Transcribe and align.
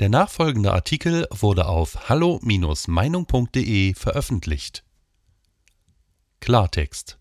Der 0.00 0.08
nachfolgende 0.08 0.72
Artikel 0.72 1.26
wurde 1.30 1.66
auf 1.66 2.08
hallo-meinung.de 2.08 3.92
veröffentlicht. 3.92 4.82
Klartext 6.40 7.18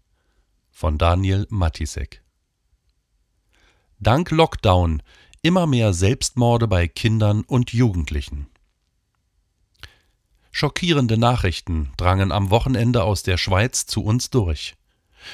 von 0.71 0.97
Daniel 0.97 1.45
Matisek 1.49 2.23
Dank 3.99 4.31
Lockdown 4.31 5.03
immer 5.41 5.67
mehr 5.67 5.91
Selbstmorde 5.91 6.69
bei 6.69 6.87
Kindern 6.87 7.41
und 7.41 7.73
Jugendlichen. 7.73 8.47
Schockierende 10.49 11.17
Nachrichten 11.17 11.91
drangen 11.97 12.31
am 12.31 12.49
Wochenende 12.49 13.03
aus 13.03 13.23
der 13.23 13.35
Schweiz 13.35 13.87
zu 13.87 14.05
uns 14.05 14.29
durch. 14.29 14.77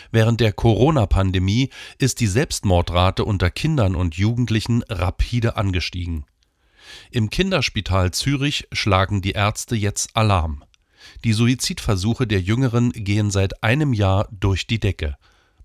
Während 0.09 0.39
der 0.39 0.52
Corona-Pandemie 0.52 1.70
ist 2.00 2.21
die 2.21 2.27
Selbstmordrate 2.27 3.23
unter 3.23 3.52
Kindern 3.52 3.93
und 3.93 4.16
Jugendlichen 4.16 4.82
rapide 4.89 5.57
angestiegen. 5.57 6.25
Im 7.11 7.29
Kinderspital 7.29 8.11
Zürich 8.11 8.68
schlagen 8.71 9.21
die 9.21 9.32
Ärzte 9.32 9.75
jetzt 9.75 10.15
Alarm. 10.15 10.64
Die 11.23 11.33
Suizidversuche 11.33 12.27
der 12.27 12.41
Jüngeren 12.41 12.91
gehen 12.91 13.32
seit 13.32 13.64
einem 13.64 13.93
Jahr 13.93 14.27
durch 14.32 14.68
die 14.68 14.79
Decke, 14.79 15.18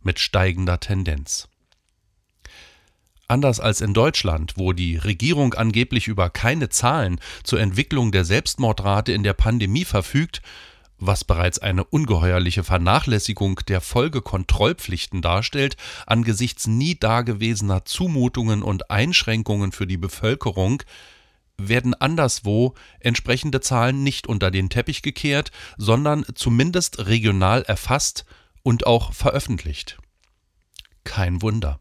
mit 0.02 0.18
steigender 0.18 0.80
Tendenz. 0.80 1.48
Anders 3.30 3.60
als 3.60 3.80
in 3.80 3.94
Deutschland, 3.94 4.54
wo 4.56 4.72
die 4.72 4.96
Regierung 4.96 5.54
angeblich 5.54 6.08
über 6.08 6.30
keine 6.30 6.68
Zahlen 6.68 7.20
zur 7.44 7.60
Entwicklung 7.60 8.10
der 8.10 8.24
Selbstmordrate 8.24 9.12
in 9.12 9.22
der 9.22 9.34
Pandemie 9.34 9.84
verfügt, 9.84 10.42
was 11.00 11.24
bereits 11.24 11.58
eine 11.58 11.84
ungeheuerliche 11.84 12.62
Vernachlässigung 12.62 13.60
der 13.66 13.80
Folgekontrollpflichten 13.80 15.22
darstellt, 15.22 15.76
angesichts 16.06 16.66
nie 16.66 16.94
dagewesener 16.98 17.84
Zumutungen 17.84 18.62
und 18.62 18.90
Einschränkungen 18.90 19.72
für 19.72 19.86
die 19.86 19.96
Bevölkerung, 19.96 20.82
werden 21.56 21.94
anderswo 21.94 22.74
entsprechende 23.00 23.60
Zahlen 23.60 24.02
nicht 24.02 24.26
unter 24.26 24.50
den 24.50 24.70
Teppich 24.70 25.02
gekehrt, 25.02 25.50
sondern 25.76 26.24
zumindest 26.34 27.06
regional 27.06 27.62
erfasst 27.62 28.24
und 28.62 28.86
auch 28.86 29.12
veröffentlicht. 29.12 29.98
Kein 31.04 31.42
Wunder. 31.42 31.80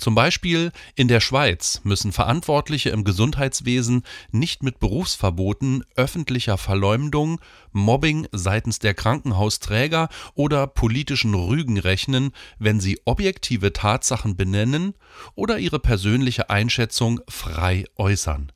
Zum 0.00 0.14
Beispiel 0.14 0.72
in 0.94 1.08
der 1.08 1.20
Schweiz 1.20 1.82
müssen 1.84 2.12
Verantwortliche 2.12 2.88
im 2.88 3.04
Gesundheitswesen 3.04 4.02
nicht 4.32 4.62
mit 4.62 4.80
Berufsverboten, 4.80 5.84
öffentlicher 5.94 6.56
Verleumdung, 6.56 7.38
Mobbing 7.72 8.26
seitens 8.32 8.78
der 8.78 8.94
Krankenhausträger 8.94 10.08
oder 10.34 10.66
politischen 10.66 11.34
Rügen 11.34 11.78
rechnen, 11.78 12.32
wenn 12.58 12.80
sie 12.80 12.98
objektive 13.04 13.74
Tatsachen 13.74 14.38
benennen 14.38 14.94
oder 15.34 15.58
ihre 15.58 15.78
persönliche 15.78 16.48
Einschätzung 16.48 17.20
frei 17.28 17.84
äußern. 17.96 18.52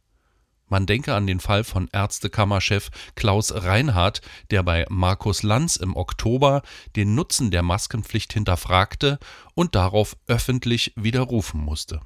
Man 0.68 0.86
denke 0.86 1.14
an 1.14 1.26
den 1.26 1.40
Fall 1.40 1.64
von 1.64 1.88
Ärztekammerchef 1.92 2.90
Klaus 3.14 3.52
Reinhardt, 3.54 4.20
der 4.50 4.62
bei 4.62 4.86
Markus 4.88 5.42
Lanz 5.42 5.76
im 5.76 5.94
Oktober 5.94 6.62
den 6.96 7.14
Nutzen 7.14 7.50
der 7.50 7.62
Maskenpflicht 7.62 8.32
hinterfragte 8.32 9.18
und 9.54 9.74
darauf 9.74 10.16
öffentlich 10.26 10.92
widerrufen 10.96 11.60
musste. 11.60 12.00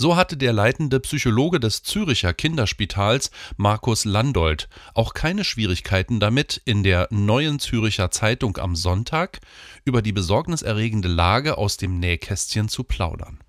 So 0.00 0.16
hatte 0.16 0.38
der 0.38 0.54
leitende 0.54 0.98
Psychologe 1.00 1.60
des 1.60 1.82
Züricher 1.82 2.32
Kinderspitals, 2.32 3.30
Markus 3.58 4.06
Landolt, 4.06 4.70
auch 4.94 5.12
keine 5.12 5.44
Schwierigkeiten 5.44 6.20
damit, 6.20 6.58
in 6.64 6.82
der 6.82 7.06
Neuen 7.10 7.58
Züricher 7.58 8.10
Zeitung 8.10 8.56
am 8.56 8.76
Sonntag 8.76 9.40
über 9.84 10.00
die 10.00 10.12
besorgniserregende 10.12 11.08
Lage 11.08 11.58
aus 11.58 11.76
dem 11.76 11.98
Nähkästchen 11.98 12.70
zu 12.70 12.82
plaudern. 12.82 13.40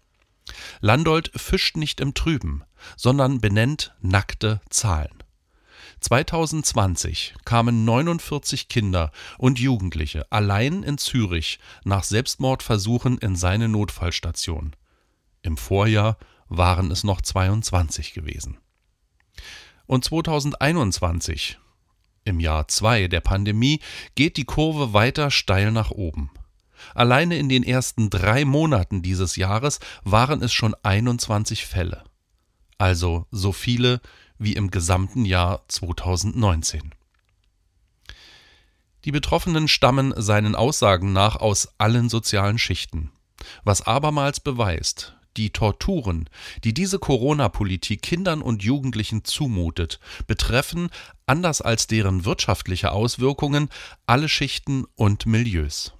Landolt 0.80 1.31
fischt 1.36 1.78
nicht 1.78 2.02
im 2.02 2.14
Trüben, 2.14 2.64
sondern 2.97 3.42
benennt 3.42 3.95
nackte 4.02 4.61
Zahlen. 4.70 5.23
2020 6.02 7.36
kamen 7.45 7.86
49 7.86 8.67
Kinder 8.67 9.12
und 9.38 9.59
Jugendliche 9.59 10.31
allein 10.31 10.81
in 10.81 10.97
Zürich 10.97 11.59
nach 11.84 12.03
Selbstmordversuchen 12.03 13.19
in 13.19 13.35
seine 13.35 13.68
Notfallstation. 13.68 14.75
Im 15.44 15.57
Vorjahr 15.57 16.18
waren 16.50 16.91
es 16.91 17.03
noch 17.03 17.22
22 17.22 18.13
gewesen. 18.13 18.58
Und 19.85 20.03
2021, 20.03 21.59
im 22.23 22.40
Jahr 22.40 22.68
2 22.68 23.08
der 23.08 23.22
Pandemie, 23.22 23.79
geht 24.16 24.38
die 24.38 24.46
Kurve 24.46 24.94
weiter 24.94 25.29
steil 25.29 25.72
nach 25.72 25.91
oben. 25.91 26.31
Alleine 26.96 27.38
in 27.38 27.50
den 27.50 27.64
ersten 27.64 28.09
drei 28.09 28.46
Monaten 28.46 29.02
dieses 29.02 29.36
Jahres 29.36 29.80
waren 30.03 30.42
es 30.42 30.53
schon 30.53 30.75
21 30.84 31.66
Fälle 31.66 32.03
also 32.81 33.28
so 33.30 33.52
viele 33.52 34.02
wie 34.40 34.53
im 34.53 34.72
gesamten 34.72 35.24
Jahr 35.24 35.64
2019. 35.68 36.96
Die 39.06 39.12
Betroffenen 39.12 39.68
stammen 39.68 40.14
seinen 40.18 40.56
Aussagen 40.56 41.14
nach 41.14 41.36
aus 41.36 41.75
allen 41.78 42.09
sozialen 42.09 42.58
Schichten, 42.58 43.12
was 43.64 43.84
abermals 43.84 44.40
beweist, 44.40 45.16
die 45.38 45.52
Torturen, 45.52 46.28
die 46.64 46.74
diese 46.74 46.97
Corona-Politik 46.97 48.02
Kindern 48.02 48.41
und 48.41 48.64
Jugendlichen 48.64 49.24
zumutet, 49.24 50.00
betreffen, 50.25 50.90
anders 51.28 51.62
als 51.62 51.86
deren 51.86 52.25
wirtschaftliche 52.25 52.91
Auswirkungen, 52.94 53.70
alle 54.08 54.28
Schichten 54.28 54.86
und 54.96 55.28
Milieus. 55.28 55.94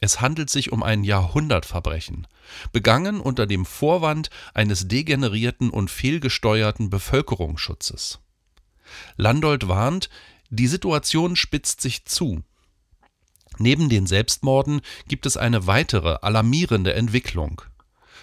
Es 0.00 0.20
handelt 0.20 0.50
sich 0.50 0.72
um 0.72 0.82
ein 0.82 1.04
Jahrhundertverbrechen, 1.04 2.26
begangen 2.72 3.20
unter 3.20 3.46
dem 3.46 3.64
Vorwand 3.64 4.30
eines 4.52 4.88
degenerierten 4.88 5.70
und 5.70 5.90
fehlgesteuerten 5.90 6.90
Bevölkerungsschutzes. 6.90 8.20
Landolt 9.16 9.68
warnt, 9.68 10.10
die 10.50 10.66
Situation 10.66 11.36
spitzt 11.36 11.80
sich 11.80 12.04
zu. 12.04 12.42
Neben 13.58 13.88
den 13.88 14.06
Selbstmorden 14.06 14.80
gibt 15.08 15.26
es 15.26 15.36
eine 15.36 15.66
weitere 15.66 16.18
alarmierende 16.20 16.94
Entwicklung. 16.94 17.62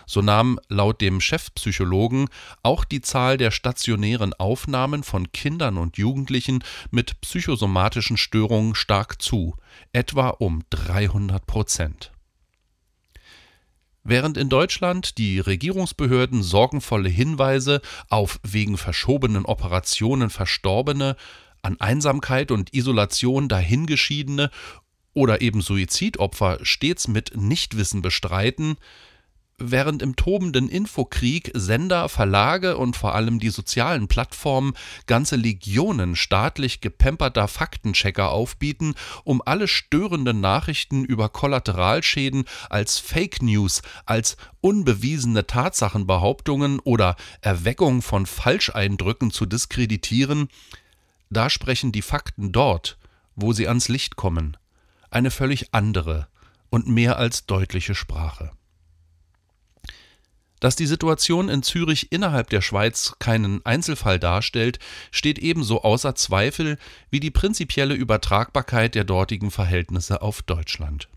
So 0.06 0.22
nahm 0.22 0.60
laut 0.68 1.02
dem 1.02 1.22
Chefpsychologen 1.22 2.28
auch 2.64 2.84
die 2.84 3.02
Zahl 3.02 3.38
der 3.38 3.52
stationären 3.52 4.34
Aufnahmen 4.34 5.04
von 5.04 5.32
Kindern 5.32 5.78
und 5.78 5.98
Jugendlichen 5.98 6.64
mit 6.90 7.22
psychosomatischen 7.22 8.18
Störungen 8.18 8.76
stark 8.76 9.22
zu, 9.22 9.56
etwa 9.94 10.30
um 10.30 10.64
300 10.70 11.46
Prozent. 11.46 12.12
Während 14.04 14.38
in 14.38 14.50
Deutschland 14.50 15.20
die 15.20 15.40
Regierungsbehörden 15.40 16.42
sorgenvolle 16.42 17.10
Hinweise 17.10 17.82
auf 18.10 18.40
wegen 18.44 18.78
verschobenen 18.78 19.46
Operationen 19.46 20.32
Verstorbene, 20.32 21.16
an 21.62 21.80
Einsamkeit 21.80 22.50
und 22.50 22.74
Isolation 22.74 23.48
dahingeschiedene 23.48 24.50
oder 25.14 25.42
eben 25.42 25.62
Suizidopfer 25.62 26.60
stets 26.64 27.08
mit 27.08 27.36
Nichtwissen 27.36 28.02
bestreiten, 28.02 28.78
während 29.64 30.02
im 30.02 30.16
tobenden 30.16 30.70
Infokrieg 30.70 31.52
Sender, 31.54 32.10
Verlage 32.10 32.78
und 32.78 32.96
vor 32.96 33.16
allem 33.16 33.40
die 33.40 33.50
sozialen 33.50 34.08
Plattformen 34.08 34.74
ganze 35.06 35.36
Legionen 35.36 36.16
staatlich 36.16 36.82
gepemperter 36.82 37.48
Faktenchecker 37.48 38.30
aufbieten, 38.32 38.96
um 39.24 39.42
alle 39.46 39.68
störenden 39.68 40.42
Nachrichten 40.42 41.06
über 41.06 41.30
Kollateralschäden 41.30 42.46
als 42.70 42.98
Fake 42.98 43.42
News, 43.42 43.82
als 44.06 44.38
unbewiesene 44.62 45.46
Tatsachenbehauptungen 45.46 46.80
oder 46.80 47.16
Erweckung 47.42 48.02
von 48.02 48.26
Falscheindrücken 48.26 49.32
zu 49.32 49.46
diskreditieren, 49.46 50.48
da 51.30 51.50
sprechen 51.50 51.92
die 51.92 52.02
Fakten 52.02 52.52
dort, 52.52 52.98
wo 53.36 53.54
sie 53.54 53.68
ans 53.68 53.88
Licht 53.88 54.16
kommen, 54.16 54.58
eine 55.10 55.32
völlig 55.32 55.74
andere 55.74 56.28
und 56.70 56.88
mehr 56.88 57.18
als 57.18 57.46
deutliche 57.46 57.96
Sprache. 57.96 58.52
Dass 60.62 60.76
die 60.76 60.86
Situation 60.86 61.50
in 61.50 61.64
Zürich 61.64 62.12
innerhalb 62.12 62.52
der 62.52 62.62
Schweiz 62.62 63.16
keinen 63.18 63.66
Einzelfall 63.66 64.20
darstellt, 64.20 64.78
steht 65.10 65.40
ebenso 65.40 65.82
außer 65.82 66.14
Zweifel 66.16 66.78
wie 67.10 67.20
die 67.20 67.32
prinzipielle 67.32 67.96
Übertragbarkeit 67.96 68.94
der 68.94 69.04
dortigen 69.04 69.50
Verhältnisse 69.50 70.22
auf 70.22 70.44
Deutschland. 70.44 71.10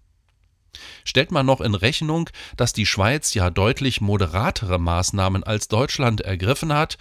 Stellt 1.04 1.30
man 1.30 1.44
noch 1.44 1.60
in 1.60 1.74
Rechnung, 1.74 2.30
dass 2.56 2.72
die 2.72 2.86
Schweiz 2.86 3.34
ja 3.34 3.50
deutlich 3.50 4.00
moderatere 4.00 4.78
Maßnahmen 4.78 5.44
als 5.44 5.69
Deutschland 5.69 6.22
ergriffen 6.22 6.72
hat, 6.72 6.96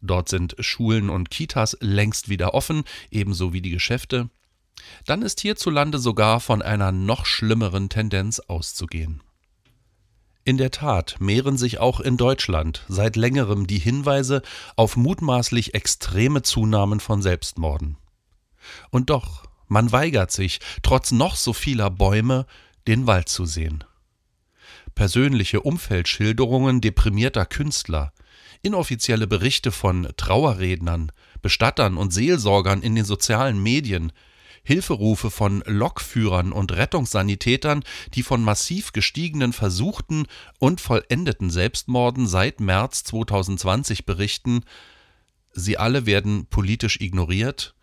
dort 0.00 0.28
sind 0.28 0.54
Schulen 0.60 1.10
und 1.10 1.28
Kitas 1.28 1.76
längst 1.80 2.28
wieder 2.28 2.54
offen, 2.54 2.84
ebenso 3.10 3.52
wie 3.52 3.60
die 3.60 3.70
Geschäfte, 3.70 4.30
dann 5.06 5.22
ist 5.22 5.40
hierzulande 5.40 5.98
sogar 5.98 6.38
von 6.38 6.62
einer 6.62 6.92
noch 6.92 7.26
schlimmeren 7.26 7.88
Tendenz 7.88 8.38
auszugehen. 8.38 9.22
In 10.44 10.56
der 10.56 10.70
Tat 10.70 11.16
mehren 11.20 11.58
sich 11.58 11.78
auch 11.78 12.00
in 12.00 12.16
Deutschland 12.16 12.84
seit 12.88 13.16
längerem 13.16 13.66
die 13.66 13.78
Hinweise 13.78 14.42
auf 14.76 14.96
mutmaßlich 14.96 15.74
extreme 15.74 16.42
Zunahmen 16.42 17.00
von 17.00 17.20
Selbstmorden. 17.20 17.96
Und 18.90 19.10
doch, 19.10 19.44
man 19.68 19.92
weigert 19.92 20.32
sich, 20.32 20.60
trotz 20.82 21.12
noch 21.12 21.36
so 21.36 21.52
vieler 21.52 21.90
Bäume, 21.90 22.46
den 22.86 23.06
Wald 23.06 23.28
zu 23.28 23.44
sehen. 23.44 23.84
Persönliche 24.94 25.60
Umfeldschilderungen 25.60 26.80
deprimierter 26.80 27.46
Künstler, 27.46 28.12
Inoffizielle 28.62 29.26
Berichte 29.26 29.72
von 29.72 30.08
Trauerrednern, 30.18 31.12
Bestattern 31.40 31.96
und 31.96 32.12
Seelsorgern 32.12 32.82
in 32.82 32.94
den 32.94 33.06
sozialen 33.06 33.62
Medien, 33.62 34.12
Hilferufe 34.62 35.30
von 35.30 35.62
Lokführern 35.66 36.52
und 36.52 36.72
Rettungssanitätern, 36.72 37.82
die 38.14 38.22
von 38.22 38.42
massiv 38.42 38.92
gestiegenen 38.92 39.52
versuchten 39.52 40.26
und 40.58 40.80
vollendeten 40.80 41.50
Selbstmorden 41.50 42.26
seit 42.26 42.60
März 42.60 43.04
2020 43.04 44.06
berichten, 44.06 44.62
sie 45.52 45.78
alle 45.78 46.06
werden 46.06 46.46
politisch 46.46 47.00
ignoriert 47.00 47.74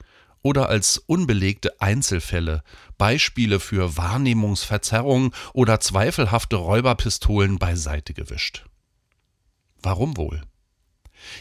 oder 0.42 0.70
als 0.70 0.98
unbelegte 0.98 1.82
Einzelfälle, 1.82 2.64
Beispiele 2.98 3.60
für 3.60 3.98
Wahrnehmungsverzerrung 3.98 5.34
oder 5.54 5.80
zweifelhafte 5.80 6.56
Räuberpistolen 6.56 7.60
beiseite 7.60 8.14
gewischt. 8.14 8.66
Warum 9.82 10.16
wohl? 10.16 10.42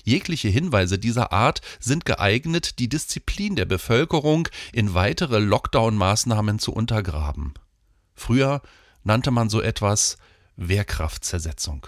Jegliche 0.04 0.48
Hinweise 0.48 0.98
dieser 0.98 1.32
Art 1.32 1.60
sind 1.80 2.04
geeignet, 2.04 2.78
die 2.78 2.88
Disziplin 2.88 3.56
der 3.56 3.66
Bevölkerung 3.66 4.48
in 4.72 4.94
weitere 4.94 5.38
Lockdown-Maßnahmen 5.38 6.58
zu 6.58 6.72
untergraben. 6.72 7.54
Früher 8.14 8.62
nannte 9.04 9.30
man 9.30 9.48
so 9.48 9.60
etwas 9.60 10.16
Wehrkraftzersetzung. 10.56 11.86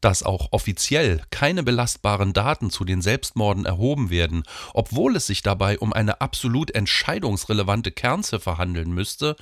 Dass 0.00 0.22
auch 0.22 0.52
offiziell 0.52 1.22
keine 1.30 1.62
belastbaren 1.62 2.32
Daten 2.32 2.70
zu 2.70 2.84
den 2.84 3.02
Selbstmorden 3.02 3.64
erhoben 3.64 4.10
werden, 4.10 4.44
obwohl 4.74 5.16
es 5.16 5.26
sich 5.26 5.42
dabei 5.42 5.78
um 5.78 5.92
eine 5.92 6.20
absolut 6.20 6.70
entscheidungsrelevante 6.70 7.90
Kernziffer 7.90 8.58
handeln 8.58 8.92
müsste, 8.92 9.36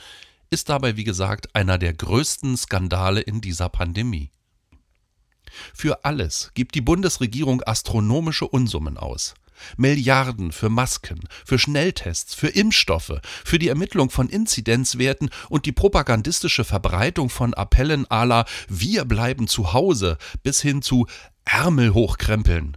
ist 0.49 0.69
dabei 0.69 0.97
wie 0.97 1.05
gesagt 1.05 1.55
einer 1.55 1.77
der 1.77 1.93
größten 1.93 2.57
Skandale 2.57 3.21
in 3.21 3.41
dieser 3.41 3.69
Pandemie. 3.69 4.31
Für 5.75 6.05
alles 6.05 6.51
gibt 6.55 6.75
die 6.75 6.81
Bundesregierung 6.81 7.63
astronomische 7.63 8.47
Unsummen 8.47 8.97
aus. 8.97 9.35
Milliarden 9.77 10.53
für 10.53 10.69
Masken, 10.69 11.21
für 11.45 11.59
Schnelltests, 11.59 12.35
für 12.35 12.49
Impfstoffe, 12.49 13.21
für 13.45 13.59
die 13.59 13.69
Ermittlung 13.69 14.11
von 14.11 14.29
Inzidenzwerten 14.29 15.31
und 15.49 15.67
die 15.67 15.73
propagandistische 15.73 16.65
Verbreitung 16.65 17.31
von 17.31 17.55
Appellen 17.55 18.07
à 18.07 18.25
la 18.25 18.45
Wir 18.69 19.05
bleiben 19.05 19.49
zu 19.49 19.73
Hause 19.73 20.19
bis 20.43 20.61
hin 20.61 20.83
zu 20.83 21.07
Ärmel 21.45 21.95
hochkrempeln 21.95 22.77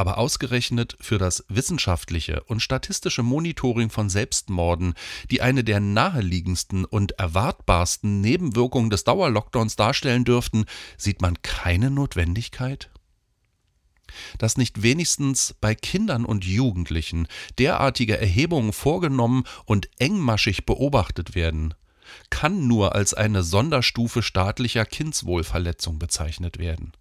aber 0.00 0.16
ausgerechnet 0.16 0.96
für 0.98 1.18
das 1.18 1.44
wissenschaftliche 1.48 2.42
und 2.44 2.60
statistische 2.60 3.22
Monitoring 3.22 3.90
von 3.90 4.08
Selbstmorden, 4.08 4.94
die 5.30 5.42
eine 5.42 5.62
der 5.62 5.78
naheliegendsten 5.78 6.86
und 6.86 7.12
erwartbarsten 7.18 8.22
Nebenwirkungen 8.22 8.88
des 8.88 9.04
Dauerlockdowns 9.04 9.76
darstellen 9.76 10.24
dürften, 10.24 10.64
sieht 10.96 11.20
man 11.20 11.42
keine 11.42 11.90
Notwendigkeit? 11.90 12.88
Dass 14.38 14.56
nicht 14.56 14.82
wenigstens 14.82 15.54
bei 15.60 15.74
Kindern 15.74 16.24
und 16.24 16.46
Jugendlichen 16.46 17.28
derartige 17.58 18.18
Erhebungen 18.18 18.72
vorgenommen 18.72 19.44
und 19.66 19.90
engmaschig 19.98 20.64
beobachtet 20.64 21.34
werden, 21.34 21.74
kann 22.30 22.66
nur 22.66 22.94
als 22.94 23.12
eine 23.12 23.42
Sonderstufe 23.42 24.22
staatlicher 24.22 24.86
Kindswohlverletzung 24.86 25.98
bezeichnet 25.98 26.56
werden. 26.56 26.92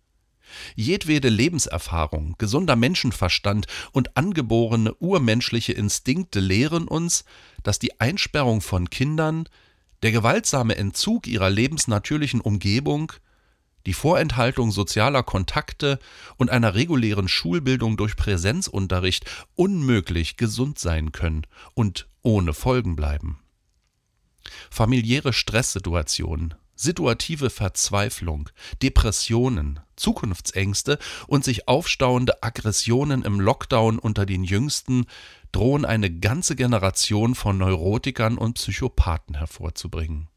Jedwede 0.75 1.29
Lebenserfahrung, 1.29 2.35
gesunder 2.37 2.75
Menschenverstand 2.75 3.67
und 3.91 4.15
angeborene 4.17 4.93
urmenschliche 4.95 5.73
Instinkte 5.73 6.39
lehren 6.39 6.87
uns, 6.87 7.25
dass 7.63 7.79
die 7.79 7.99
Einsperrung 7.99 8.61
von 8.61 8.89
Kindern, 8.89 9.47
der 10.01 10.11
gewaltsame 10.11 10.77
Entzug 10.77 11.27
ihrer 11.27 11.49
lebensnatürlichen 11.49 12.41
Umgebung, 12.41 13.11
die 13.85 13.93
Vorenthaltung 13.93 14.71
sozialer 14.71 15.23
Kontakte 15.23 15.99
und 16.37 16.49
einer 16.49 16.75
regulären 16.75 17.27
Schulbildung 17.27 17.97
durch 17.97 18.15
Präsenzunterricht 18.15 19.25
unmöglich 19.55 20.37
gesund 20.37 20.79
sein 20.79 21.11
können 21.11 21.47
und 21.73 22.07
ohne 22.21 22.53
Folgen 22.53 22.95
bleiben. 22.95 23.39
Familiäre 24.69 25.33
Stresssituationen, 25.33 26.55
situative 26.79 27.49
Verzweiflung, 27.49 28.49
Depressionen, 28.81 29.81
Zukunftsängste 29.97 30.97
und 31.27 31.43
sich 31.43 31.67
aufstauende 31.67 32.41
Aggressionen 32.41 33.23
im 33.23 33.41
Lockdown 33.41 33.99
unter 33.99 34.25
den 34.25 34.45
Jüngsten 34.45 35.05
drohen 35.51 35.83
eine 35.83 36.09
ganze 36.09 36.55
Generation 36.55 37.35
von 37.35 37.57
Neurotikern 37.57 38.37
und 38.37 38.53
Psychopathen 38.53 39.35
hervorzubringen. 39.35 40.29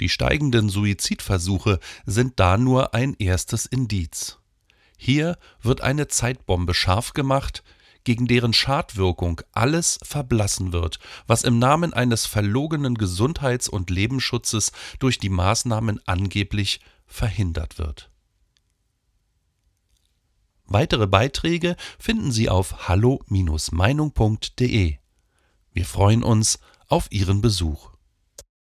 Die 0.00 0.08
steigenden 0.08 0.70
Suizidversuche 0.70 1.80
sind 2.06 2.40
da 2.40 2.56
nur 2.56 2.94
ein 2.94 3.14
erstes 3.18 3.66
Indiz. 3.66 4.38
Hier 4.96 5.36
wird 5.60 5.82
eine 5.82 6.08
Zeitbombe 6.08 6.72
scharf 6.72 7.12
gemacht, 7.12 7.62
gegen 8.04 8.26
deren 8.26 8.52
Schadwirkung 8.52 9.40
alles 9.52 9.98
verblassen 10.02 10.72
wird, 10.72 10.98
was 11.26 11.42
im 11.42 11.58
Namen 11.58 11.92
eines 11.92 12.26
verlogenen 12.26 12.96
Gesundheits- 12.96 13.68
und 13.68 13.90
Lebensschutzes 13.90 14.70
durch 14.98 15.18
die 15.18 15.28
Maßnahmen 15.28 16.00
angeblich 16.06 16.80
verhindert 17.06 17.78
wird. 17.78 18.10
Weitere 20.66 21.08
Beiträge 21.08 21.76
finden 21.98 22.30
Sie 22.30 22.48
auf 22.48 22.88
hallo-meinung.de. 22.88 24.96
Wir 25.72 25.84
freuen 25.84 26.22
uns 26.22 26.60
auf 26.86 27.08
Ihren 27.10 27.40
Besuch. 27.40 27.89